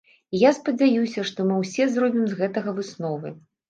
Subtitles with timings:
[0.35, 3.41] І я спадзяюся, што мы ўсе зробім з гэтага высновы.